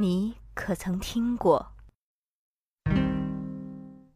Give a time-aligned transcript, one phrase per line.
[0.00, 1.72] 你可曾听过？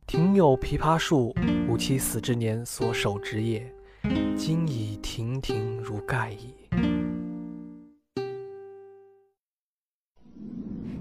[0.07, 1.35] 庭有枇杷树，
[1.69, 3.75] 吾妻死之年所手植也，
[4.37, 6.55] 今已亭亭如盖矣。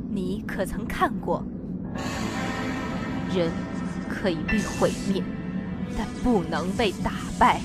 [0.09, 1.45] 你可曾看过？
[3.31, 3.51] 人
[4.09, 5.23] 可以被毁灭，
[5.95, 7.61] 但不能被打败。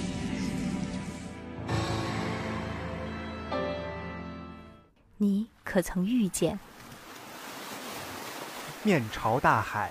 [5.16, 6.58] 你可曾遇见？
[8.86, 9.90] 面朝大海，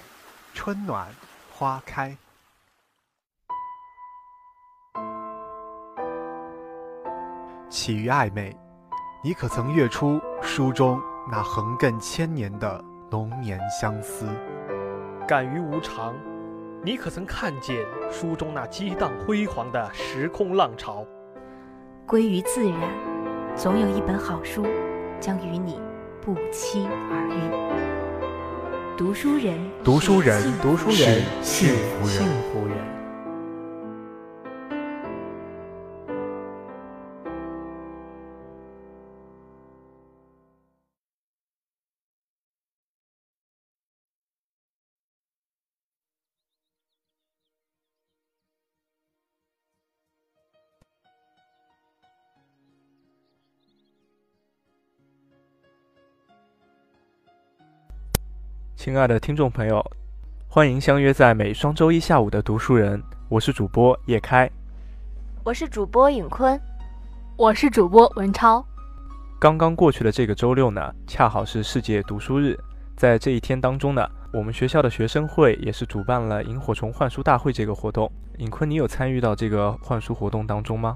[0.53, 1.05] 春暖
[1.51, 2.15] 花开。
[7.69, 8.55] 起于暧昧，
[9.21, 10.97] 你可曾阅出书中
[11.29, 12.81] 那横亘千年的
[13.11, 14.25] 浓年相思？
[15.27, 16.15] 感于无常，
[16.81, 21.05] 你可曾看见书中那激荡辉煌的时空浪潮？
[22.07, 22.79] 归于自然，
[23.57, 24.65] 总有一本好书
[25.19, 25.81] 将与你
[26.21, 27.94] 不期而遇。
[28.97, 32.94] 读书人，读书人，读书人幸福人，幸福人。
[58.85, 59.83] 亲爱的听众朋友，
[60.47, 64.47] 欢迎相约在每双周一下午的读书人，我是主播叶开，
[65.43, 66.61] 我是主播尹坤，
[67.35, 68.63] 我是主播文超。
[69.39, 72.55] 刚刚过去的这个周六呢，恰好是世界读书日，
[72.95, 78.07] 在这一天当中呢，我们学校的学生会也是主办了萤火虫换书大会这个活动。
[78.37, 80.95] 尹坤，你有参与到这个换书活动当中吗？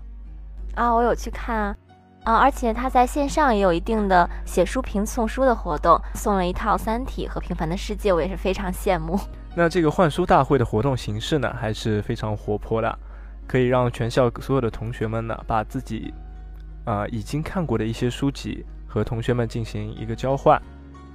[0.76, 1.76] 啊，我有去看啊。
[2.24, 9.20] 啊，而且他在线上也有一定的写书评送书的活动，送了一套《三体》和《平凡的世界》，我也是非常羡慕。
[9.56, 13.00] 那这个换书大会的活动形式呢，还是非常活泼的，
[13.48, 16.14] 可以让全校所有的同学们呢，把自己
[16.86, 20.62] 啊已经看过的一些书籍和同学们进行一个交换，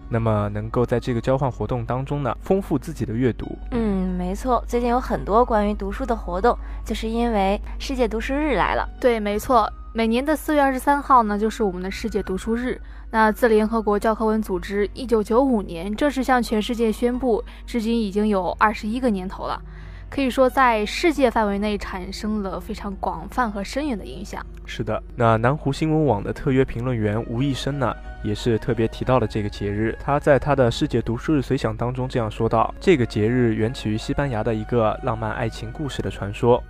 [0.09, 3.47] 那么能够在这个交换活动当中呢，丰富自己的阅读。
[3.71, 8.89] 嗯，没错，最近有很多关于读书的活动，就是因为世界读书日来了。
[9.01, 9.73] 对，没错。
[9.97, 12.81] 每年的四月二十三号呢，就是我们的世界读书日。
[13.13, 19.63] 那自联合国教科文组织一九九五年正式向全世界宣布，至今已经有二十一个年头了，
[20.11, 24.45] 可以说在世界范围内产生了非常广泛和深远的影响。
[24.67, 27.95] 是的，那南湖新闻网的特约评论员吴医生呢，
[28.25, 29.97] 也是特别提到了这个节日。
[30.03, 36.61] 他在他的世界读书日随想当中这样说道：“这个节日源起于西班牙的一个浪漫爱情故事的传说。”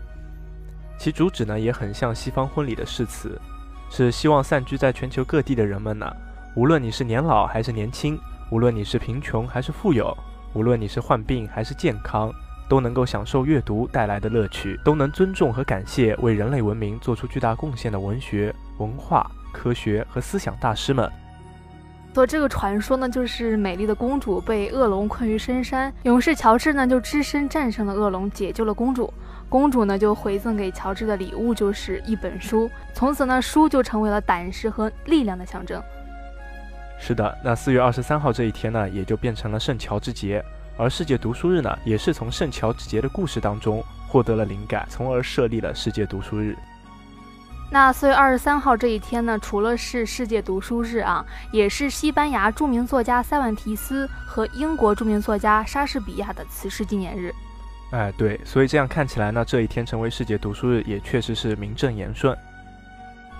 [0.98, 3.40] 其主旨呢也很像西方婚礼的誓词，
[3.90, 6.10] 是希望散居在全球各地的人们呢，
[6.56, 8.18] 无论你是年老还是年轻，
[8.50, 10.16] 无论你是贫穷还是富有，
[10.54, 12.32] 无论你是患病还是健康，
[12.68, 21.10] 都能够享受阅读带来的乐趣，都能尊重和感谢为人类文明做出巨大贡献的文学、文化、科学和思想大师们。
[22.14, 29.12] 说这个传说呢，就是美丽的公主被恶龙困于深山，勇士乔治呢就只身战胜了恶龙，解救了公主。
[29.54, 35.80] 公主呢就回赠给乔治的礼物就是一本书，从此呢书就成为了胆识和力量的象征。
[36.98, 40.44] 是的，那四月二十三号这一天呢，也就变成了圣乔治节，
[40.76, 46.56] 而世界读书日呢，也是从圣乔治节的故事当中获得了灵感，从而设立了世界读书日。
[47.70, 57.32] 那四月二十三号这一天呢，除了是世界读书日啊，也是西班牙著名作家塞万提斯和英国著名作家莎士比亚的辞世纪念日。
[57.94, 62.36] 哎，对，所以这样看起来呢，这一天成为世界读书日也确实是名正言顺。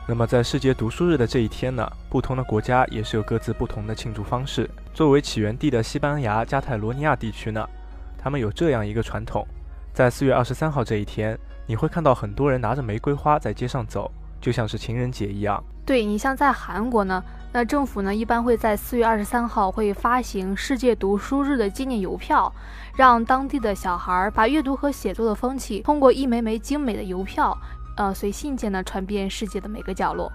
[0.06, 4.70] 那么在世界读书日的这一天呢，不同的国家也是有各自不同的庆祝方式。
[4.93, 7.69] 作为起源地的西班牙加泰罗尼亚地区呢，
[8.16, 9.44] 他们有这样一个传统，
[9.93, 14.09] 在四月二十三号这一天，你会看到很多人拿着玫瑰花在街上走。
[14.41, 17.22] 就像是情人节一样，对你像在韩国呢，
[17.52, 22.50] 那政府呢一般会在四月二十三号会发行世界读书日的纪念邮票，
[22.96, 27.56] 让当地的小孩把阅读和写作的风气通过一枚枚精美的邮票，
[27.98, 30.32] 呃，随信件呢传遍世界的每个角落。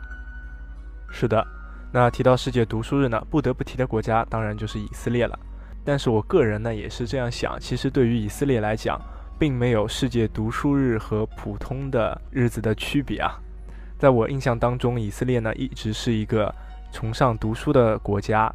[1.10, 1.44] 是的，
[1.92, 5.38] 那提到世界读书日呢，不得不提的国家当然就是以色列了。
[5.84, 9.02] 但是我个人呢也是这样想，其实对于以色列来讲，
[9.40, 13.36] 并没有世界读书日和普通的日子的区别啊。
[14.00, 16.56] 在我印象当中，以色列呢一直是一个
[16.90, 18.50] 崇尚读书的国家，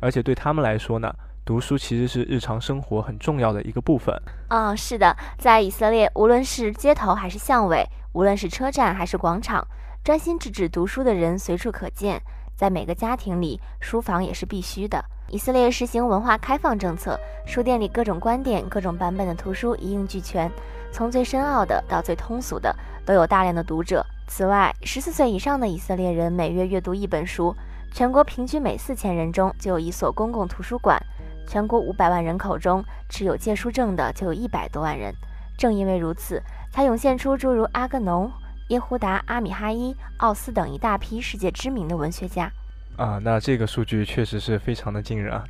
[0.00, 1.12] 而且对他们来说呢，
[1.44, 4.14] 读书其实是日常生活很重要的一个部分。
[4.50, 9.66] 嗯，是的，在以色列，无论是街头还是巷尾，无论是车站还是广场，
[10.04, 12.22] 专心致志读书的人随处可见。
[12.54, 15.04] 在每个家庭里，书房也是必须的。
[15.28, 20.48] 以色列实行文化开放政策，书店里各种观点、各种版本的图书一应俱全，
[20.92, 22.72] 从最深奥的到最通俗的，
[23.04, 24.06] 都有大量的读者。
[24.28, 27.56] 此外，十四岁以上的以色列人每月阅读一本书，
[27.90, 31.00] 全国平均每四千人中就有一所公共图书馆，
[31.46, 35.12] 全国五百万人口中持有借书证的就有一百多万人。
[35.56, 38.30] 正因为如此，才涌现出诸如阿格农、
[38.68, 42.52] 耶胡达、阿米哈伊、奥斯等一大批世界知名的文学家。
[42.96, 45.42] 啊，那这个数据确实是非常的惊人啊。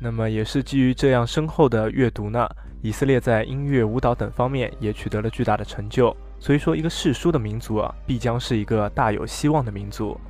[0.00, 2.48] 那么也是基于这样深厚的阅读呢，
[2.82, 6.14] 以色列在音乐、舞蹈等方面也取得了巨大的成就。
[6.42, 10.20] 所以说，一个嗜书的民族啊，必将是一个大有希望的民族。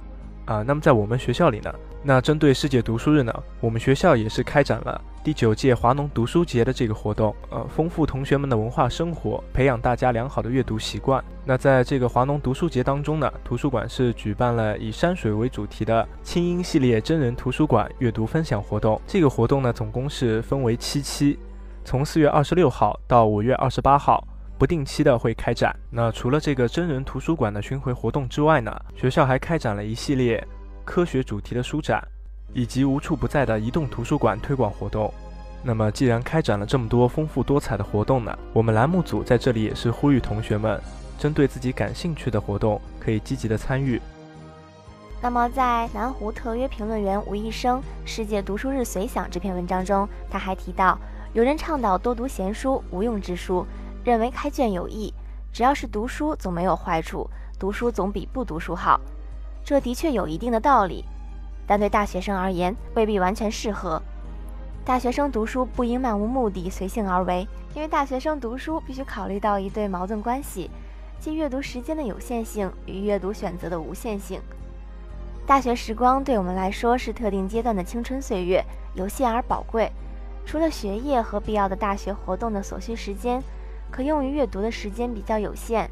[0.44, 3.32] 啊，那么在我们学校里呢，那针对世界读书日呢，
[3.62, 11.24] 我们学校也是开展了第九届华农读书节的这个活动，呃，丰富同学们的文化生活，培养大家良好的阅读习惯。
[11.46, 19.00] 那在这个华农读书节当中呢，图书馆是举办了以山水为主题的清音系列真人图书馆阅读分享活动。
[19.06, 21.38] 这个活动呢，总共是分为七期，
[21.86, 24.22] 从四月二十六号到五月二十八号。
[24.62, 25.76] 不定期的会开展。
[25.90, 30.46] 那除了这个真人图书馆的巡回活动之外呢，学校还开展了一系列
[30.84, 32.00] 科学主题的书展，
[32.52, 35.12] 以及无处不在的移动图书馆推广活动。
[35.64, 40.80] 那么，既然开展了这么多丰富多彩的活动呢，我们栏目组在这里也是呼吁同学们，
[41.18, 44.00] 针对自己感兴趣的活动，可以积极的参与。
[45.20, 50.96] 那么，在南湖特约评论员吴医生《世界读书日随想》这篇文章中，他还提到，
[51.32, 53.66] 有人倡导多读闲书、无用之书。
[54.04, 55.14] 认为开卷有益，
[55.52, 57.28] 只要是读书总没有坏处，
[57.58, 59.00] 读书总比不读书好。
[59.64, 61.04] 这的确有一定的道理，
[61.66, 64.02] 但对大学生而言未必完全适合。
[64.84, 67.46] 大学生读书不应漫无目的、随性而为，
[67.76, 70.68] 因为大学生读书必须考虑到一对矛盾关系，
[71.20, 74.40] 即阅读时间的有限性与阅读选择的无限性。
[75.46, 78.64] 大学时光对我们来说是特定阶段的青春岁月，
[78.94, 79.92] 有限而宝贵。
[80.44, 83.40] 除了学业和必要的大学活动的所需时间。
[83.92, 85.88] 可用于阅读的时间比较有限，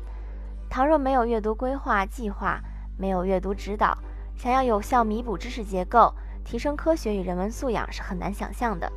[0.70, 2.58] 倘若没有阅读规划计划，
[2.96, 3.96] 没有阅读指导，
[4.34, 6.12] 想要有效弥补知识结构，
[6.42, 8.90] 提升科学与人文素养是很难想象的。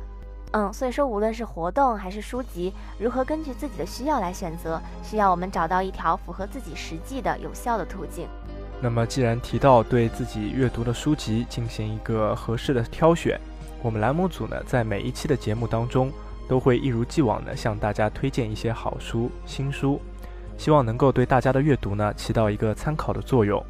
[0.52, 8.26] 嗯，所以说无论是活动还是书籍，如何根据自己的需要来选择，需要我们找到一条符合自己实际的有效的途径。
[8.80, 13.38] 那么，既然提到对自己阅读的书籍进行一个合适的挑选，
[13.82, 16.10] 我们栏目组呢，在每一期的节目当中。
[16.48, 20.00] 都会一如既往的向大家推荐一些好书、新书，
[20.58, 23.62] 希望能够对大家的阅读呢起到一个参考的作用。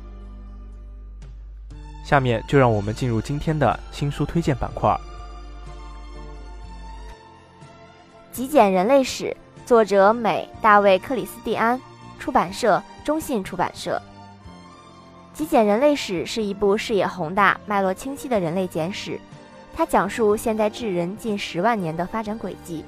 [2.05, 4.91] 下面就让我们进入今天的新书推荐板块。
[8.37, 9.27] 《极简人类史》，
[9.65, 11.81] 作者美大卫克里斯蒂安，
[12.19, 14.01] 出版社中信出版社。
[15.37, 19.19] 《极简人类史》是一部视野宏大、脉络清晰的人类简史。
[19.77, 22.85] 它讲述现代智人近十万年的发展轨迹，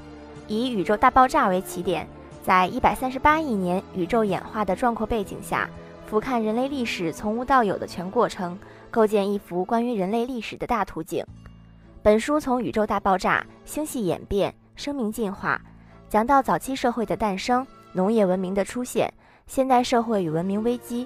[0.47, 2.07] 以宇宙大爆炸为起点，
[2.45, 5.69] 在一百三十八亿年宇宙演化的壮阔背景下，
[6.07, 8.57] 俯瞰人类历史从无到有的全过程，
[8.89, 11.25] 构建一幅关于人类历史的大图景。
[12.05, 15.61] 本书从宇宙大爆炸、星系演变、生命进化，
[16.09, 19.13] 讲到早期社会的诞生、农业文明的出现、
[19.49, 21.05] 现代社会与文明危机。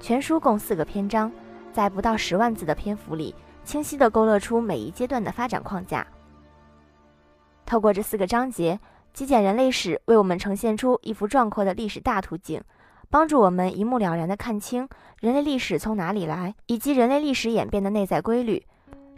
[0.00, 1.32] 全书共四个篇章，
[1.72, 3.34] 在不到十万字的篇幅里。
[3.64, 6.06] 清晰地勾勒出每一阶段的发展框架。
[7.64, 8.78] 透过这四个章节，
[9.12, 12.60] 极简人类史为我们呈现出一幅壮阔的历史大图景，
[13.08, 14.88] 帮助我们一目了然地看清
[15.20, 18.62] 人类历史从哪里来，以及人类历史演变的内在规律。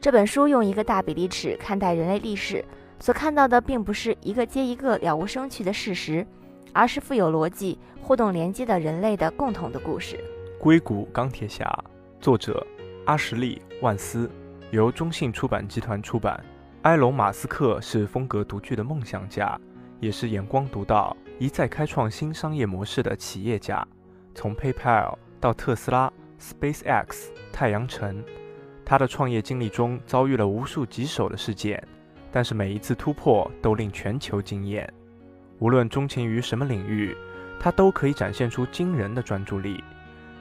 [0.00, 2.64] 这本书用一个大比例尺看待人类历史，
[3.00, 6.26] 所看到的并不是一个接一个了无生趣的事实，
[6.72, 10.22] 而是富有逻辑、互动连接的人类的共同的故事。
[10.60, 11.66] 硅谷钢铁侠，
[12.20, 12.64] 作者。
[13.06, 14.30] 阿什利·万斯
[14.70, 16.42] 由中信出版集团出版。
[16.82, 19.58] 埃隆·马斯克是风格独具的梦想家，
[20.00, 23.86] 也是眼光独到、一再开创新商业模式的企业家。
[24.34, 28.24] 从 PayPal 到特斯拉、SpaceX、太阳城，
[28.84, 31.82] 他的创业经历中遭遇了无数棘手的事件，
[32.32, 34.90] 但是每一次突破都令全球惊艳。
[35.58, 37.16] 无论钟情于什么领域，
[37.60, 39.82] 他都可以展现出惊人的专注力。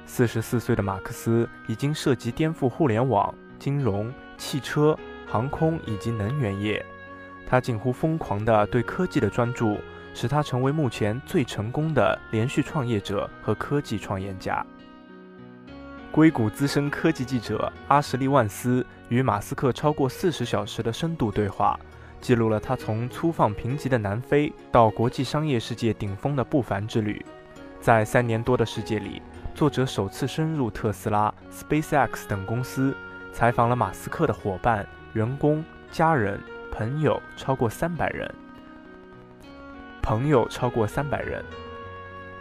[0.06, 6.86] 四十四岁的马克思已经涉及颠覆互联网、金融、汽车、航空以及能源业。
[7.48, 9.78] 他近乎疯狂的对科技的专注，
[10.14, 14.66] 使他成为目前最成功的连续创业者和科技创业家。
[16.12, 21.80] 硅谷资深科技记者阿什利·万斯与马斯克超过四十小时的深度对话，
[22.22, 27.26] 记录了他从粗放贫瘠的南非到国际商业世界顶峰的不凡之旅。
[27.82, 29.22] 在三年多的世界里。
[29.56, 32.96] 作者首次深入特斯拉、SpaceX 等公司，
[33.32, 36.42] 采访了马斯克的伙伴、员工、家人、
[36.72, 38.34] 朋友超过三百人。
[40.02, 41.46] 朋友超过三百人，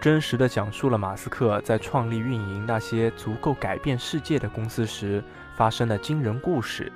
[0.00, 5.23] 真实的讲述了马斯克在创立运营那些足够改变世界的公司时
[5.54, 6.90] 发生的惊人故事，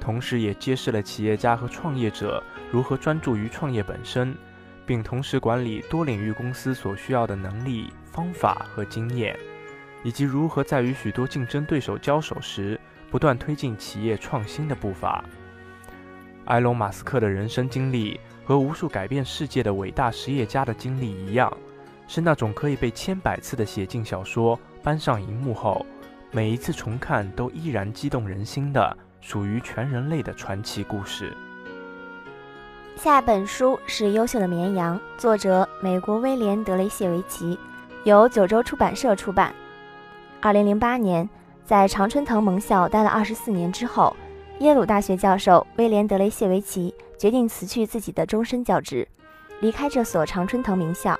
[0.00, 4.34] 同时也揭示了企业家和创业者如何专注于创业本身，
[4.86, 9.38] 并同时管理多领域公司所需要的能力、方法和经验，
[10.02, 15.24] 以及如何在与许多竞争对手交手时不断推进企业创新的步伐。
[16.46, 18.18] 埃隆·马斯克的人生经历。
[18.48, 21.54] 和无数改变世界的伟大实业家的经历一样，
[22.06, 25.84] 是那种可以被千百次的写进小说、搬上荧幕后，
[26.30, 31.36] 每一次重看都依然激动人心的属于全人类的传奇故事。
[32.96, 37.58] 下本书是《优秀的绵羊》，作者美国威廉·德雷谢维奇，
[38.04, 39.54] 由九州出版社出版。
[40.40, 41.28] 二零零八年，
[41.64, 44.16] 在常春藤盟校待了二十四年之后，
[44.60, 46.94] 耶鲁大学教授威廉·德雷谢维奇。
[47.18, 49.04] 决定辞去自己的终身教职，
[49.58, 51.18] 离开这所常春藤名校。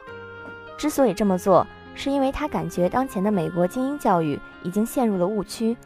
[0.76, 1.66] 之所以这么做，
[1.96, 5.76] 是因为他感觉当前的美国精英教育已经陷入了误区。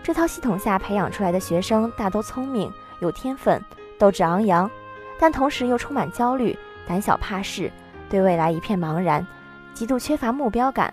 [0.00, 3.60] 这套系统下培养出来的学生大都聪明、有天分、
[3.98, 4.70] 斗志昂扬，
[5.18, 7.68] 但同时又充满焦虑、胆小怕事，
[8.08, 9.26] 对未来一片茫然，
[9.78, 10.92] 极度缺乏目标感。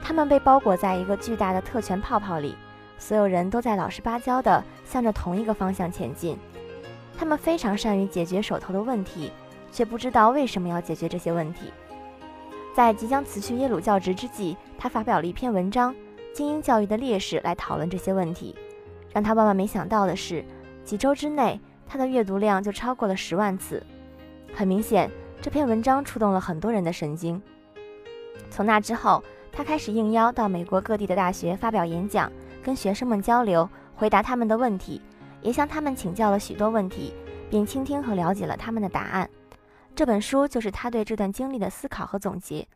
[0.00, 2.56] 他们被包裹在一个巨大的特权泡泡里，
[2.96, 6.38] 所有人都在老实巴交地向着同一个方向前进。
[7.18, 9.30] 他们非常善于解决手头的问题，
[9.70, 11.70] 却不知道为什么要解决这些问题。
[12.74, 15.92] 在即将辞去耶鲁教职之际，他发表了一篇文章
[16.32, 18.56] 《精英教育的劣势》来讨论这些问题。
[19.12, 20.42] 让他万万没想到的是，
[20.86, 23.84] 几周之内，他的阅读量就超过了十万次。
[24.54, 25.10] 很明显，
[25.42, 27.42] 这篇文章触动了很多人的神经。
[28.50, 32.30] 从那之后，他开始应邀到美国各地的大学发表演讲，
[32.62, 35.00] 跟学生们交流，回答他们的问题。
[35.42, 37.14] 也向他们请教了许多问题，
[37.48, 39.30] 并倾听和了解了他们的答案。
[39.94, 42.68] 这本书就是他对这段经历的思考和总结。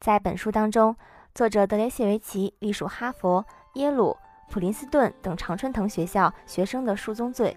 [0.00, 0.96] 在本书当中，
[1.34, 3.44] 作者德雷谢维奇隶属哈佛、
[3.74, 4.16] 耶鲁、
[4.50, 7.54] 普林斯顿等常春藤学校学生的数宗罪：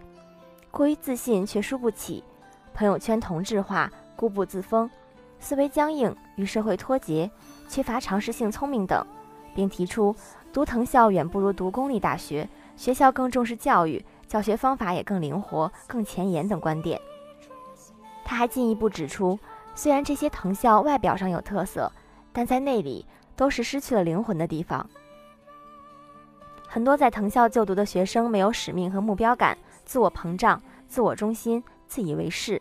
[0.72, 2.22] 过于自信却输不起，
[2.74, 4.90] 朋友圈同质化、固步自封、
[5.40, 7.30] 思维僵硬、与社会脱节、
[7.70, 9.06] 缺乏常识性聪明等，
[9.54, 10.16] 并提出
[10.52, 12.50] 读藤校远不如读公立大学。
[12.76, 17.00] 学校更重视教育，教学方法也更灵活、更前沿等观点。
[18.26, 19.38] 他还进一步指出，
[19.76, 21.92] 虽然这些藤校外表上有特色，
[22.34, 23.06] 但在内里
[23.36, 24.90] 都是失去了灵魂的地方。
[26.68, 29.56] 很多在藤校就读的学生没有使命和目标感，
[29.86, 32.60] 自我膨胀、自我中心、自以为是。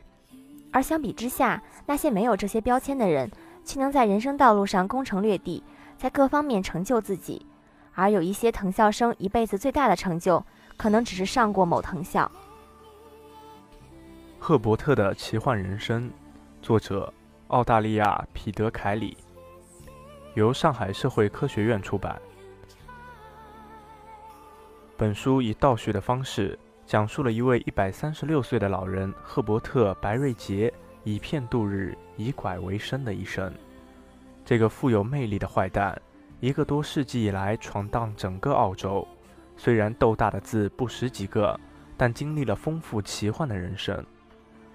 [0.72, 3.30] 而相比之下，那些没有这些标签的人，
[3.64, 5.62] 却能在人生道路上攻城略地，
[5.96, 7.44] 在各方面成就自己。
[7.94, 10.42] 而有一些藤校生一辈子最大的成就，
[10.76, 12.30] 可能只是上过某藤校。
[14.38, 16.10] 赫伯特的奇幻人生，
[16.62, 17.12] 作者
[17.48, 19.16] 澳大利亚彼得·凯里，
[20.34, 22.18] 由上海社会科学院出版。
[24.96, 30.72] 本书以倒叙的方式，讲述了一位一百三十六岁的老人赫伯特·白瑞杰
[31.04, 33.52] 以骗度日、以拐为生的一生。
[34.44, 36.00] 这个富有魅力的坏蛋。
[36.40, 39.06] 一个多世纪以来闯荡整个澳洲，
[39.58, 41.60] 虽然斗大的字不识几个，
[41.98, 44.02] 但经历了丰富奇幻的人生。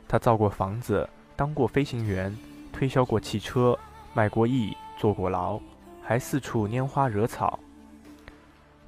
[0.07, 2.31] 他造过房子，当过飞行员，
[2.71, 3.75] 推销过汽车，
[4.13, 5.59] 卖过艺，坐过牢，
[6.03, 7.59] 还四处拈花惹草。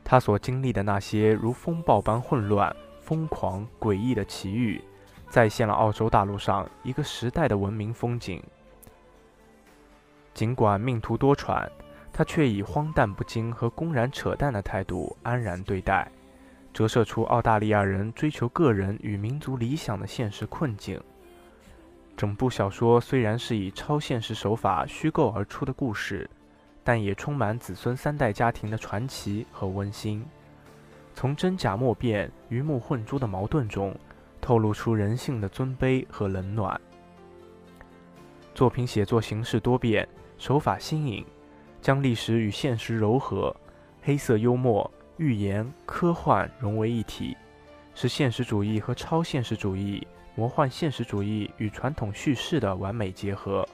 [0.03, 4.79] 他所经历的那些如风暴般混乱、疯狂、诡异的奇遇，
[5.29, 8.43] 再现了澳洲大陆上一个时代的文明风景。
[10.33, 11.67] 尽管命途多舛。
[12.13, 16.11] 他却以荒诞不经和公然扯淡的态度安然对待，
[16.73, 20.99] 折射出澳大利亚人追求个人与民族理想的现实困境。
[22.15, 26.27] 整部小说虽然是以超现实手法虚构而出的故事，
[26.83, 30.25] 但也充满子孙三代家庭的传奇和温馨。
[31.13, 33.95] 从真假莫辨、鱼目混珠的矛盾中，
[34.47, 36.79] 透露出人性的尊卑和冷暖。
[38.55, 41.25] 作品写作形式多变，手法新颖。
[41.81, 43.53] 将历史与现实糅合，
[44.01, 47.35] 黑色幽默、寓言、科幻融为一体，
[47.93, 53.67] 是现实主义和超现实主义、魔幻现实主义与传统叙事的完美结合。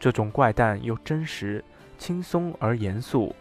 [0.00, 1.64] 这种怪诞又真实、
[1.98, 3.32] 轻松而严肃、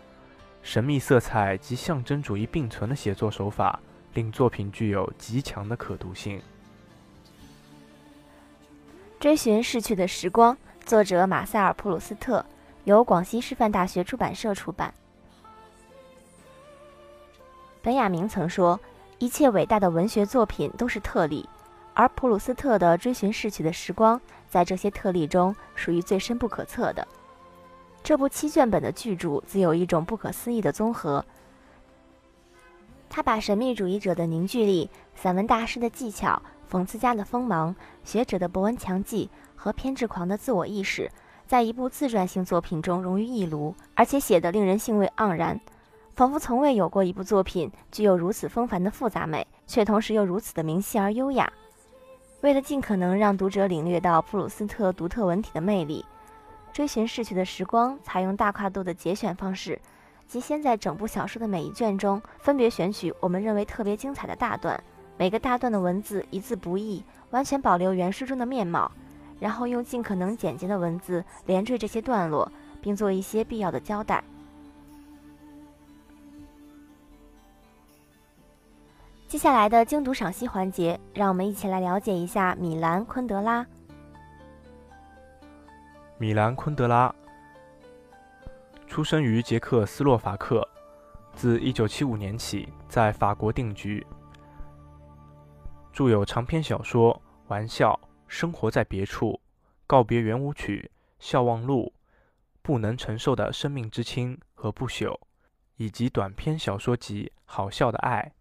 [0.62, 3.80] 神秘色彩及象征主义并存的写作手法，
[4.14, 6.40] 令作品具有极强的可读性。
[9.20, 12.46] 追寻逝去的时光，作者马塞尔·普鲁斯特。
[12.86, 14.92] 由广西师范大学出版社出版。
[17.82, 18.80] 本雅明曾说
[19.20, 21.48] ：“一切伟大的文学作品都是特例，
[21.94, 24.18] 而普鲁斯特的《追寻逝去的时光》
[24.50, 27.06] 在这些特例中属于最深不可测的。
[28.02, 31.24] 这部七卷本的巨著自有一种不可思议的综合。
[33.10, 41.10] 他把神秘主义者的凝聚力、散文大师的技巧、讽刺家的锋芒、学者的博闻强记和偏执狂的自我意识，
[41.48, 45.60] 在一部自传性作品中融于一炉，而且写得令人兴味盎然。”
[46.16, 51.50] 仿佛从未有过一部作品具有如此风凡的复杂美，却同时又如此的明晰而优雅。
[52.42, 56.06] 为了尽可能让读者领略到普鲁斯特独特文体的魅力，
[56.76, 59.80] 《追寻逝去的时光》采用大跨度的节选方式，
[60.28, 64.78] 即先在整部小说的每一卷中分别选取我们认为特别精彩的大段，
[65.20, 68.90] 每个大段的文字一字不异，完全保留原书中的面貌，
[69.38, 72.50] 然后用尽可能简洁的文字连缀这些段落，
[72.82, 74.24] 并做一些必要的交代。
[79.28, 83.68] 接下来的精读赏析环节，让我们一起来了解一下米兰昆德拉。
[86.18, 87.14] 米兰昆德拉
[88.88, 90.66] 出生于捷克斯洛伐克，
[91.36, 94.06] 自1975年起在法国定居，
[96.00, 97.14] 著有长篇小说
[97.50, 97.92] 《玩笑》
[98.26, 99.32] 《生活在别处》
[99.86, 100.80] 《告别圆舞曲》
[101.20, 101.88] 《笑忘录》
[102.62, 105.08] 《不能承受的生命之轻》和《不朽》，
[105.76, 108.32] 以及短篇小说集《好笑的爱》。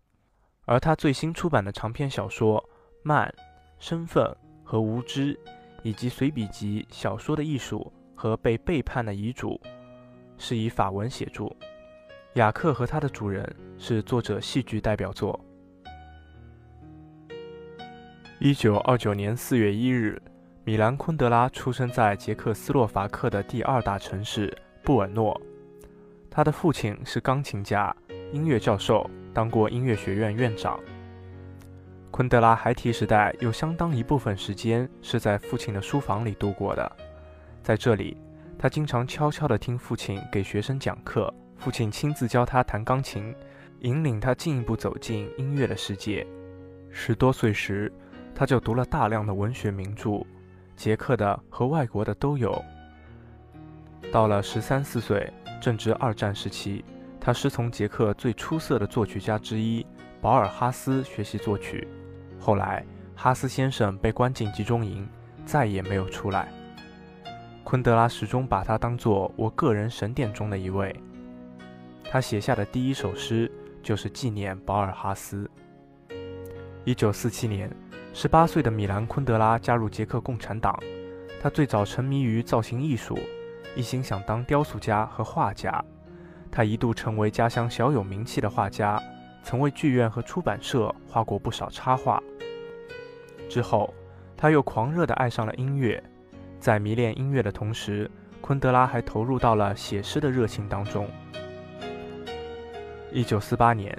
[0.67, 2.63] 而他最新出版的长篇小说
[3.03, 3.27] 《慢》
[3.81, 4.25] 《身份》
[4.63, 5.35] 和《无知》，
[5.83, 9.61] 以及随笔集《小说的艺术》和《被背叛的遗嘱》，
[10.37, 11.47] 是以法文写著。
[12.35, 13.45] 《雅克和他的主人》
[13.85, 15.48] 是作者戏剧代表作。
[18.41, 20.17] 一九二九年四月一日，
[20.63, 25.41] 米兰昆德拉出生在捷克斯洛伐克的第二大城市布尔诺。
[26.31, 27.95] 他的父亲是钢琴家、
[28.33, 29.11] 音乐教授。
[29.35, 30.79] 当过音乐学院院长，
[32.13, 36.97] 昆德拉孩提时代有相当一部分时间是在父亲的书房里度过的。
[37.61, 38.17] 在这里，
[38.57, 43.35] 他经常悄悄地听父亲给学生讲课，父亲亲自教他弹钢琴，
[43.81, 46.25] 引领他进一步走进音乐的世界。
[46.91, 47.93] 十多岁时，
[48.39, 50.25] 他就读了大量的文学名著，
[50.77, 52.65] 捷克的和外国的都有。
[54.13, 55.29] 到了十三四岁，
[55.61, 56.85] 正值二战时期。
[57.21, 59.85] 他师从捷克最出色的作曲家之一
[60.21, 61.89] 保尔哈斯学习作曲，
[62.39, 65.05] 后来哈斯先生被关进集中营，
[65.45, 66.49] 再也没有出来。
[67.65, 70.95] 昆德拉始终把他当作我个人神殿中的一位。
[72.05, 73.51] 他写下的第一首诗
[73.83, 75.51] 就是纪念保尔哈斯。
[76.85, 77.69] 一九四七年，
[78.21, 80.77] 十八岁的米兰昆德拉加入捷克共产党。
[81.41, 83.17] 他最早沉迷于造型艺术，
[83.77, 85.85] 一心想当雕塑家和画家。
[86.51, 89.01] 他一度成为家乡小有名气的画家，
[89.45, 92.21] 曾为剧院和出版社画过不少插画。
[93.49, 93.95] 之后，
[94.37, 96.03] 他又狂热地爱上了音乐，
[96.59, 101.09] 在迷恋音乐的同时，昆德拉还投入到了写诗的热情当中。
[103.13, 103.97] 一九四八年，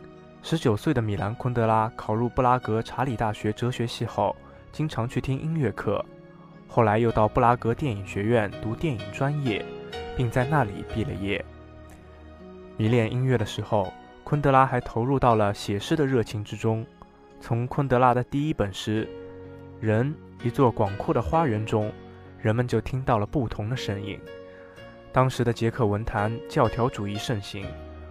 [0.49, 4.35] 十九岁的米兰昆德拉考入布拉格查理大学哲学系后，
[4.71, 6.03] 经常去听音乐课，
[6.67, 9.63] 后来又到布拉格电影学院读电影专业，
[10.17, 11.45] 并在那里毕了业。
[12.77, 16.83] 迷恋音乐的时候，昆德拉还投入到了写诗的热情之中。
[17.39, 19.07] 从昆德拉的第一本诗
[19.85, 21.91] 《人：一座广阔的花园》中，
[22.41, 24.19] 人们就听到了不同的声音。
[25.11, 27.67] 当时的捷克文坛教条主义盛行，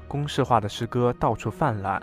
[0.06, 2.00] 公式化的诗歌到处泛滥，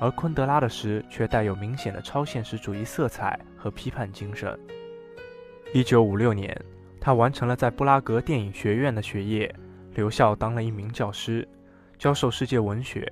[0.00, 4.58] 而昆德拉的诗却带有明显的超现实主义色彩和批判精神。
[5.74, 6.58] 一九五六年，
[6.98, 9.54] 他完成了在布拉格电影学院的学业，
[9.94, 11.46] 留校当了一名教师。
[11.98, 13.06] 教授世界文学。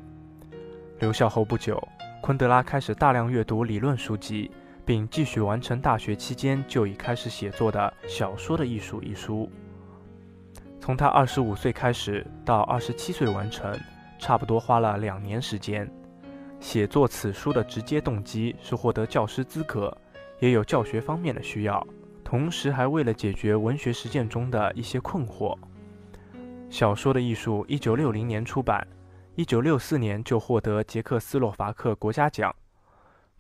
[0.98, 1.78] 留校后不久，
[2.22, 4.50] 昆德拉开始大量阅读理论书籍，
[4.86, 9.48] 并继续完成大学期间就已开始写作的《小说的艺术》一书。
[10.80, 13.78] 从他二十五岁开始到二十七岁完成，
[14.18, 15.88] 差不多花了两年时间。
[16.60, 19.96] 写作此书的直接动机是获得教师资格，
[20.40, 21.86] 也有教学方面的需要，
[22.24, 25.56] 同时还为了解决文学实践中的一些困惑。
[26.68, 28.86] 小说的艺术，一九六零年出版，
[29.36, 32.54] 一九六四年就获得捷克斯洛伐克国家奖。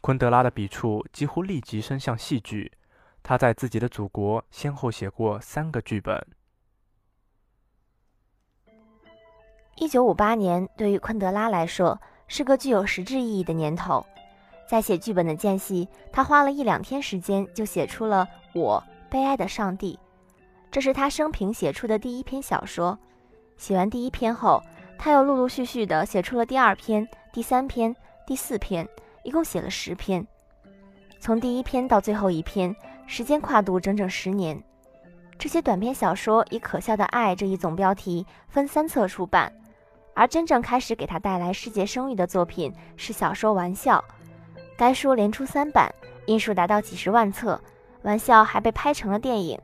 [0.00, 2.72] 昆德拉的笔触几乎立即伸向戏剧，
[3.22, 6.24] 他在自己的祖国先后写过三个剧本。
[9.76, 14.06] 一九五八年对于昆德拉来说是个具有实质意义的年头，
[14.68, 18.28] 在写剧本的间隙，他花了一两天时间就写出了
[18.60, 19.98] 《我悲哀的上帝》，
[20.70, 22.96] 这是他生平写出的第一篇小说。
[23.56, 24.62] 写完第一篇后，
[24.96, 27.94] 他又陆陆续续地写出了第二篇、第三篇、
[28.26, 28.86] 第四篇，
[29.24, 30.24] 一共写了十篇。
[31.18, 32.72] 从第一篇到最后一篇，
[33.06, 34.62] 时间跨度整整十年。
[35.38, 39.52] 这些短篇小说以“可笑的爱”这一总标题分三册出版，
[40.18, 44.04] 而真正开始给他带来世界声誉的作品是小说《玩笑》。
[44.76, 45.88] 该书连出三版，
[46.26, 47.54] 印数达到几十万册，
[48.02, 49.56] 《玩笑》还被拍成了电影。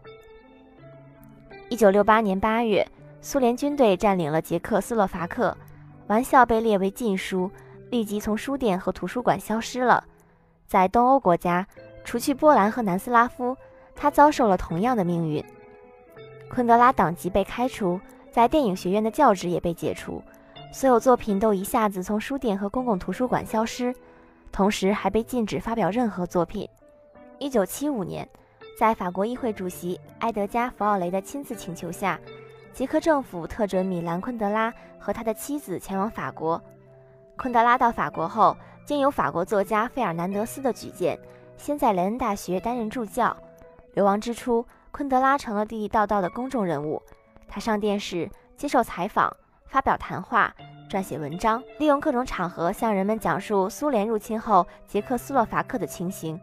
[1.69, 2.87] 一九六八年八月，
[3.21, 5.51] 苏联军队占领了捷克斯洛伐克，
[6.07, 7.51] 《玩笑》被列为禁书，
[7.91, 10.05] 立即从书店和图书馆消失了。
[10.69, 11.67] 在东欧国家，
[12.05, 13.57] 除去波兰和南斯拉夫，
[13.97, 15.45] 他遭受了同样的命运。
[16.49, 20.23] 昆德拉党籍被开除，在电影学院的教职也被解除，
[20.75, 23.95] 所有作品都一下子从书店和公共图书馆消失。
[24.51, 26.69] 同时还被禁止发表任何作品。
[27.39, 28.29] 一九七五年，
[28.77, 32.19] 在法国议会主席埃德加·弗奥雷的亲自请求下，
[32.73, 36.61] 捷克政府特准米兰·昆德拉和他的妻子前往法国。
[37.37, 41.17] 昆德拉到法国后，经由法国作家费尔南德斯的举荐，
[41.57, 43.37] 先在雷恩大学担任助教。
[43.93, 47.01] 流亡之初，昆德拉成了地地道道的公众人物。
[47.47, 49.37] 他上电视，接受采访，
[49.75, 50.55] 发表谈话。
[50.89, 56.41] 撰写文章，利用各种场合向人们讲述苏联入侵后捷克斯洛伐克的情形。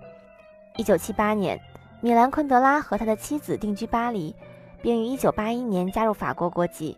[0.76, 1.58] 一九七八年，
[2.02, 4.36] 米兰昆德拉和他的妻子定居巴黎，
[4.82, 6.98] 并于一九八一年加入法国国籍。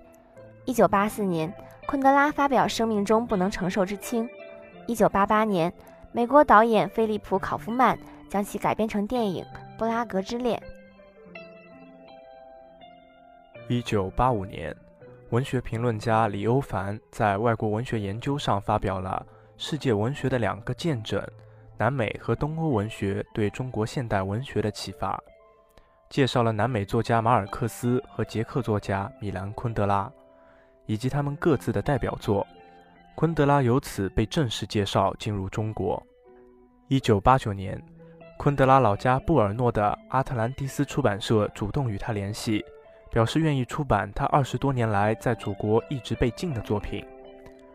[0.65, 1.53] 一九八四年，
[1.85, 4.27] 昆德拉发表生命中不能承受之轻。
[4.87, 5.71] 一九八八年，
[6.11, 7.95] 美国导演菲利普考夫曼
[8.27, 9.43] 将其改编成电影
[9.77, 10.59] 《布拉格之恋》。
[13.69, 14.75] 一九八五年。
[15.33, 19.25] 文学评论家李欧凡在外国文学研究上发表了
[19.57, 21.19] 《世界文学的两个见证：
[21.75, 25.17] 南美和东欧文学对中国现代文学的启发》，
[26.07, 30.07] 介绍了南美作家马尔克斯和捷克作家米兰·昆德拉，
[30.85, 32.45] 以及他们各自的代表作。
[33.15, 35.99] 昆德拉由此被正式介绍进入中国。
[36.89, 37.83] 一九八九年，
[38.37, 42.63] 昆德拉老家布尔诺的阿特兰蒂斯出版社主动与他联系。
[43.13, 47.05] 表示愿意出版他二十多年来在祖国一直被禁的作品，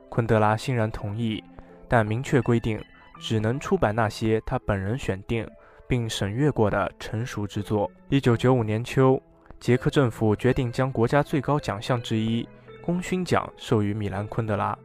[0.09, 1.43] 昆德拉欣然同意，
[1.87, 2.83] 但明确规定
[3.21, 5.49] 只能出版那些他本人选定
[5.87, 7.89] 并审阅过的成熟之作。
[8.09, 9.23] 一九九五年秋，
[9.61, 12.47] 捷克政府决定将国家最高奖项之一
[12.83, 14.77] 功勋奖授予米兰昆德拉，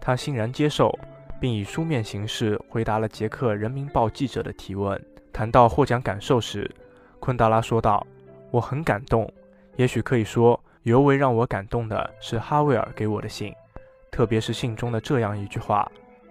[0.00, 0.96] 他欣然接受，
[1.40, 5.00] 并以书面形式回答了捷克人民报记者的提问。
[5.32, 6.70] 谈到获奖感受时，
[7.18, 8.06] 昆德拉说道
[8.52, 9.28] ：“我很感动。”
[9.78, 13.54] 也许可以说，尤为让我感动的是哈维尔给我的信，
[14.10, 15.88] 特别是信中的这样一句话：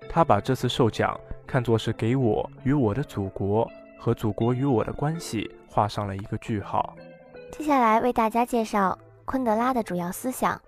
[0.10, 3.66] 他把这次授奖看作是给我与我的祖国
[3.98, 6.94] 和祖国与我的关系画上了一个句号。
[7.50, 10.62] 接下来为大家介绍昆德拉的主要思想：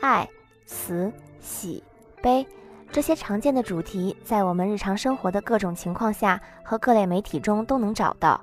[0.00, 0.28] 爱、
[0.66, 1.80] 死、喜、
[2.20, 2.44] 悲
[2.90, 8.40] 这些常见的主题，在我们日常生活的各种情况下和各类媒体中都能找到。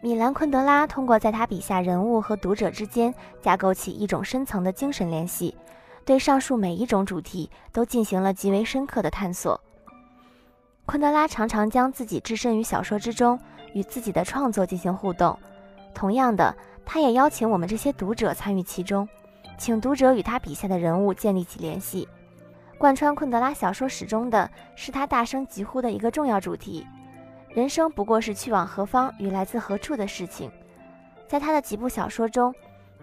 [0.00, 5.56] 米兰昆德拉通过在他笔下人物和读者之间架构起一种深层的精神联系，
[6.04, 9.60] 对上述每一种主题都进行了极为深刻的探索。
[10.86, 13.38] 昆德拉常常将自己置身于小说之中，
[13.74, 15.36] 与自己的创作进行互动。
[15.92, 16.54] 同样的，
[16.86, 19.06] 他也邀请我们这些读者参与其中，
[19.58, 22.08] 请读者与他笔下的人物建立起联系。
[22.78, 26.86] 贯穿昆德拉小说始终的是他大声疾呼的一个重要主题。
[27.58, 30.48] 人生不过是去往何方与来自何处的事情。
[31.26, 32.54] 在他的几部小说中，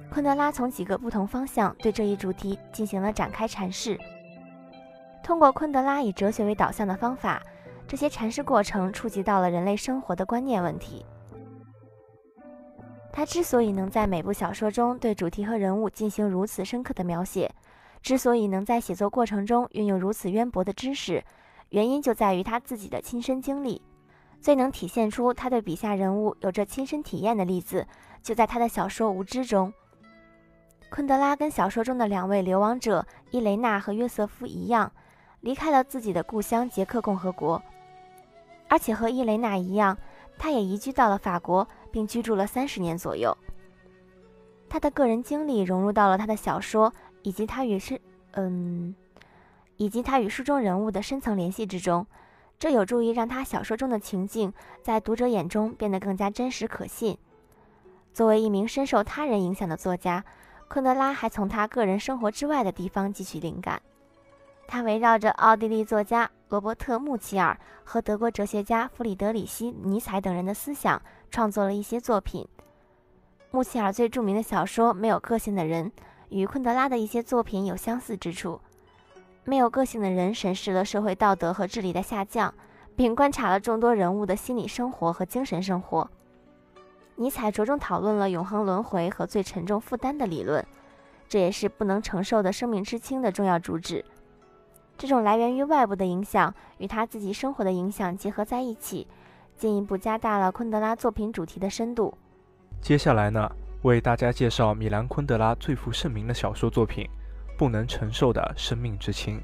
[0.10, 4.00] 昆德拉从几个不同方向对这一主题进行了展开阐释。
[5.22, 7.44] 通过昆德拉以哲学为导向的方法，
[7.86, 11.06] 这些阐释过程触及到了人类生活的观念问题。
[13.12, 17.54] 他之所以能在每部小说中对主题和人物进行如此深刻的描写，
[18.02, 21.22] 之所以能在写作过程中运用如此渊博的知识，
[21.72, 23.82] 原因就在于他自己的亲身经历。
[24.46, 27.88] 最能体现出他对笔下人物有着亲身体验的例子，
[28.22, 29.74] 就在他的小说《无知》中。
[30.92, 34.92] 昆德拉跟小说中的两位流亡者伊雷娜和约瑟夫一样，
[35.42, 37.60] 离开了自己的故乡捷克共和国，
[38.68, 39.98] 而且和伊雷娜一样，
[40.38, 43.36] 他也移居到了法国，并居住了三十年左右。
[44.70, 48.00] 他的个人经历融入到了他的小说，以及他与是
[48.34, 48.94] 嗯，
[49.78, 52.06] 以及他与书中人物的深层联系之中。
[52.58, 57.18] 这有助于让他小说中的情境在读者眼中变得更加真实可信。
[58.14, 60.24] 作为一名深受他人影响的作家，
[60.68, 63.82] 昆德拉还从他个人生活之外的地方汲取灵感。
[64.68, 72.48] 他围绕着奥地利作家罗伯特·穆齐尔和德国哲学家弗里德里希·尼采等人的思想创作了一些作品。
[73.52, 75.86] 穆齐尔最著名的小说《没有个性的人》
[76.30, 78.60] 与昆德拉的一些作品有相似之处。
[79.46, 82.54] 没有个性的人审视了社会道德和智力的下降，
[82.96, 86.10] 并观察了众多人物的心理生活和精神生活。
[87.16, 90.66] 尼采着重讨论了永恒轮回和最沉重负担的理论，
[91.30, 94.04] 这也是不能承受的生命之轻的重要主旨。
[94.98, 99.08] 这种来源于外部的影响与他自己生活的影响结合在一起，
[99.56, 102.18] 进一步加大了昆德拉作品主题的深度。
[102.82, 103.50] 接下来呢，
[103.84, 107.08] 为大家介绍米兰昆德拉最负盛名的小说作品。
[107.58, 109.42] 不能承受的生命之轻。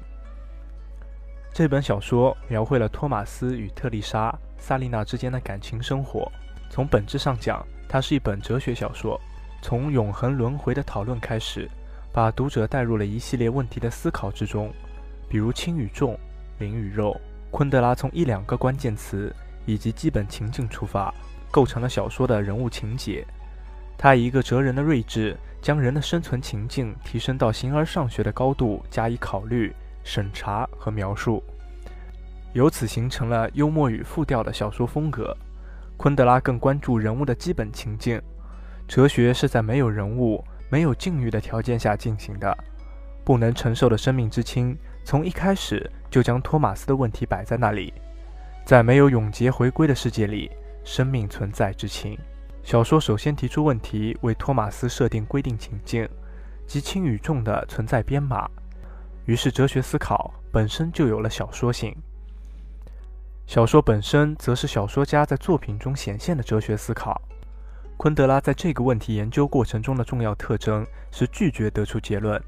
[1.54, 6.30] 这本小说描绘了托马斯与特丽莎·萨丽娜之间的感情生活。
[6.70, 9.20] 从本质上讲，它是一本哲学小说。
[9.60, 11.70] 从永恒轮回的讨论开始，
[12.12, 14.72] 把读者带入了一系列问题的思考之中，
[15.28, 16.18] 比如轻与重、
[16.58, 17.20] 灵与肉。
[17.50, 19.34] 昆德拉从一两个关键词
[19.66, 21.12] 以及基本情境出发，
[21.50, 23.26] 构成了小说的人物情节。
[23.98, 25.36] 他以一个哲人的睿智。
[25.62, 29.72] 将人的生存情境提升到形而上学的高度加以考虑、
[30.02, 31.40] 审查和描述，
[32.52, 35.34] 由此形成了幽默与复调的小说风格。
[35.96, 38.20] 昆德拉更关注人物的基本情境，
[38.88, 42.54] 哲学是在没有人物、没有境遇的条件下进行的。
[43.24, 47.94] 不能承受的生命之轻，从一开始就将托马斯的问题摆在那里，
[48.66, 50.50] 在没有永劫回归的世界里，
[50.82, 52.18] 生命存在之轻。
[52.64, 56.08] 小说首先提出问题，为托马斯设定规定情境，
[56.66, 58.48] 即轻与重的存在编码。
[59.26, 61.94] 于是，哲学思考本身就有了小说性。
[63.46, 67.20] 小说本身则是小说家在作品中显现的哲学思考。
[67.96, 72.40] 昆德拉在这个问题研究过程中的重要特征是拒绝得出结论。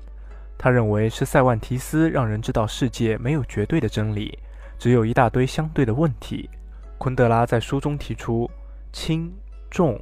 [0.57, 4.39] 他认为是塞万提斯让人知道世界没有绝对的真理，
[4.79, 6.49] 只有一大堆相对的问题。
[6.99, 8.49] 昆德拉在书中提出
[8.93, 9.33] 轻。
[9.75, 10.01] 重、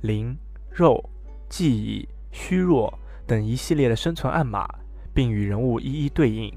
[0.00, 0.36] 灵、
[0.68, 1.00] 肉、
[1.48, 2.92] 记忆、虚弱
[3.24, 4.68] 等一系列的生存暗码，
[5.14, 6.52] 并与人物一一对应，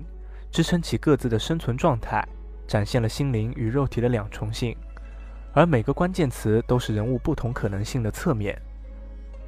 [0.49, 2.27] 支撑起各自的生存状态，
[2.65, 4.75] 展现了心灵与肉体的两重性。
[5.53, 8.59] 而每个关键词都是人物不同可能性的侧面。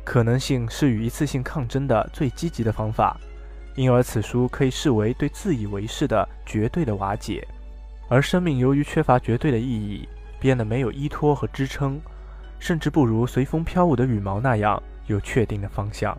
[0.05, 3.19] 可能性是与一次性抗争的最积极的方法，
[3.73, 7.47] 因而此书可以视为对自以为是的绝对的瓦解。
[8.09, 10.07] 而生命由于缺乏绝对的意义，
[10.39, 11.99] 变得没有依托和支撑。
[12.59, 16.17] 甚至不如随风飘舞的羽毛那样有确定的方向。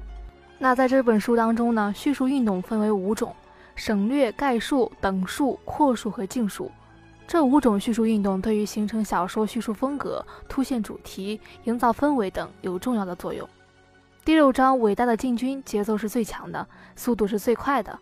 [0.58, 3.34] 那在这本书当中呢，叙述运动分为五种：
[3.76, 6.70] 省略、概述、等述、扩述和尽述。
[7.26, 13.46] 这五种叙述运动对于形成小说叙述风格、凸显主题、营造氛围等有重要的作用。
[14.24, 17.98] 第六章伟大的进军节奏是最强的，速度是最快的，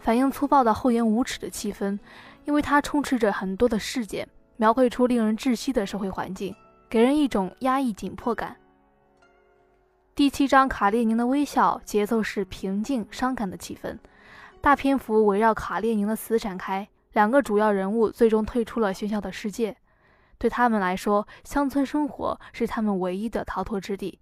[0.00, 1.98] 反映粗暴的厚颜无耻的气氛，
[2.44, 6.54] 因为它充斥着很多的事件，描绘出令人窒息的社会环境。
[6.94, 8.54] 给人一种压抑紧迫感。
[10.14, 13.98] 第七章《卡列宁的微笑》节奏是平静伤感的气氛，
[14.60, 16.86] 大篇幅围绕卡列宁的死展开。
[17.14, 19.76] 两个主要人物最终退出了喧嚣的世界，
[20.38, 24.20] 对他们来说，乡村生活是他们唯一的逃脱之地。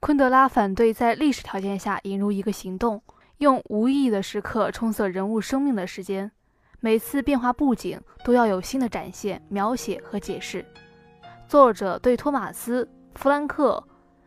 [0.00, 3.00] 昆德拉反对在历史条件下引入一个行动，
[3.38, 6.32] 用无意义的时刻充塞人物生命的时间。
[6.80, 10.66] 每次变化布景都要有新的展现、描写和解释。
[11.48, 13.82] 作者对托马斯、弗兰克、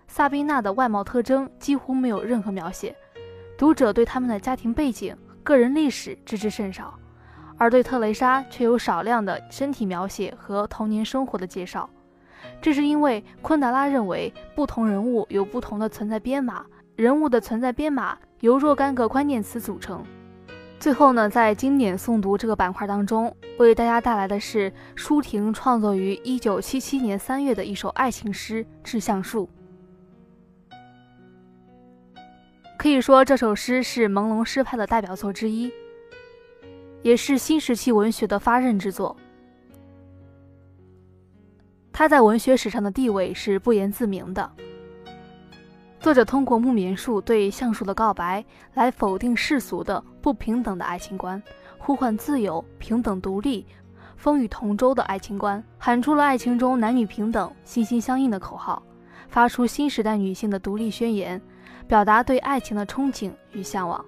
[0.08, 2.96] 萨宾娜的外貌特征几乎没有任何描写，
[3.58, 6.98] 读者对他们的家庭背景、个人历史知之甚少，
[7.58, 11.90] 而对特蕾莎却有少量的身体描写和童年生活的介绍。
[12.62, 20.02] 这是因为昆德拉认为，不同人物有不同的存在编码，人物的存在编码由若干个关键词组成。
[20.80, 29.50] 最后呢，在经典诵读这个板块当中，为大家带来的是舒婷创作于一九七七年三月的一首爱情诗《致橡树》。
[32.78, 35.70] 可以说，这首诗是朦胧诗派的代表作之一，
[37.02, 39.18] 也是新时期文学的发轫之作。
[41.92, 44.50] 它在文学史上的地位是不言自明的。
[46.00, 51.42] 作者通过木棉树对橡树的告白，来否定世俗的不平等的爱情观，
[51.78, 53.66] 呼唤自由、平等、独立、
[54.16, 58.82] 风雨同舟的爱情观，喊出了爱情中男女平等、心心相印的口号，
[59.28, 61.42] 发出新时代女性的独立宣言，
[61.86, 64.04] 表达对爱情的憧憬与向往。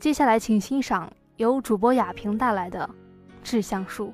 [0.00, 2.88] 接下来，请欣赏由主播雅萍带来的
[3.42, 4.06] 《致橡树》。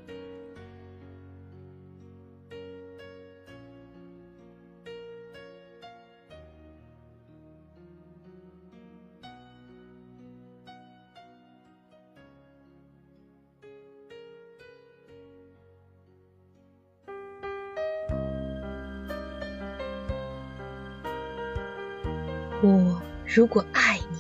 [22.65, 24.19] 我如果爱你，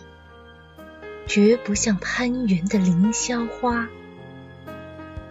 [1.26, 3.88] 绝不像攀援的凌霄花，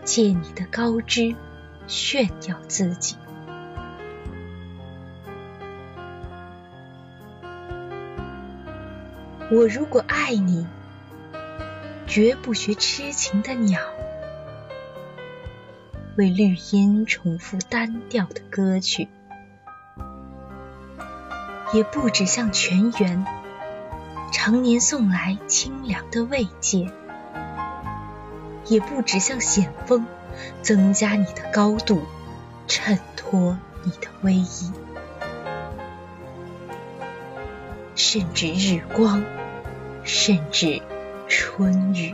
[0.04, 1.36] 借你的高枝
[1.86, 3.16] 炫耀自己。
[9.52, 10.66] 我如果爱你，
[12.08, 13.80] 绝不学痴情的鸟，
[16.18, 19.08] 为绿荫重复单调的歌曲，
[21.74, 23.26] 也不止向泉源
[24.32, 26.92] 常年送来清凉的慰藉，
[28.68, 30.06] 也不止向险峰
[30.62, 32.04] 增加你的高度，
[32.68, 34.72] 衬托你的威仪，
[37.96, 39.24] 甚至日光。
[40.06, 40.82] 甚至
[41.30, 42.14] 春雨，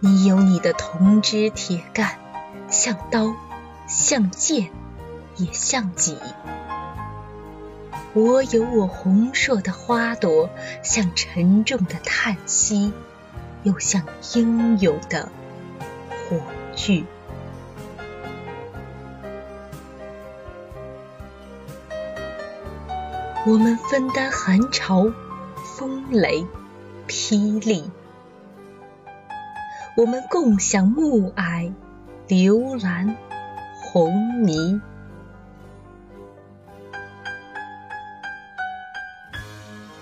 [0.00, 2.18] 你有你的铜枝铁干，
[2.68, 3.34] 像刀，
[3.88, 4.70] 像剑，
[5.36, 6.14] 也像戟；
[8.12, 10.50] 我有我红硕的花朵，
[10.84, 12.92] 像沉重的叹息。
[13.64, 15.28] 又像英勇的
[16.08, 16.40] 火
[16.76, 17.04] 炬，
[23.44, 25.10] 我们分担寒潮、
[25.76, 26.46] 风雷、
[27.08, 27.90] 霹雳；
[29.98, 31.72] 我们共享暮霭、
[32.28, 33.16] 流岚、
[33.82, 34.80] 红霓，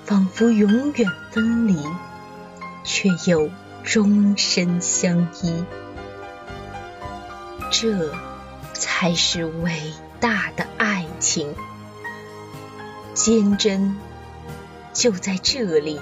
[0.04, 1.82] 仿佛永远分离。
[2.84, 3.50] 却又
[3.82, 5.64] 终身相依，
[7.72, 8.12] 这
[8.74, 9.72] 才是伟
[10.20, 11.54] 大的爱情。
[13.14, 13.96] 坚贞
[14.92, 15.98] 就在这里，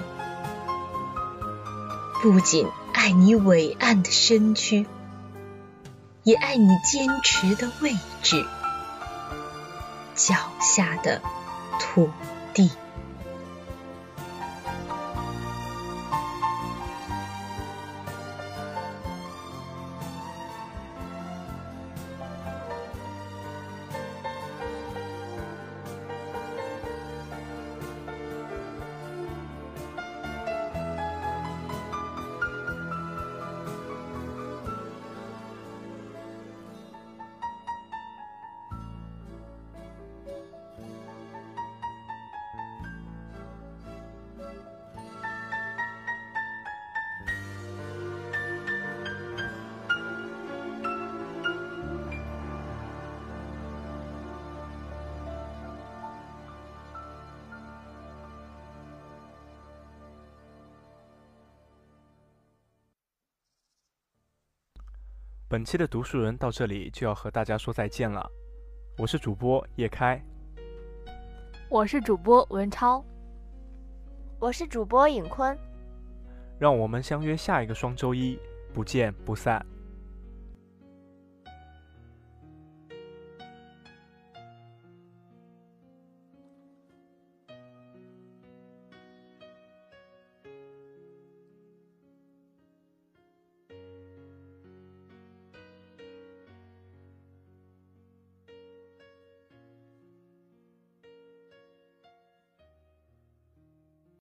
[2.21, 4.85] 不仅爱你伟岸的身躯，
[6.23, 7.91] 也爱你坚持的位
[8.23, 8.45] 置，
[10.15, 11.21] 脚下的
[11.77, 12.09] 土
[12.53, 12.71] 地。
[65.55, 68.29] 本期的读书人到这里就要和大家说再见了，
[68.97, 70.21] 我是主播叶开，
[71.69, 73.01] 我是主播文超，
[74.37, 75.57] 我是主播尹坤，
[76.59, 78.37] 让我们相约下一个双周一，
[78.73, 79.65] 不见不散。